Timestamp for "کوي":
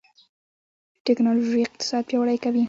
2.43-2.59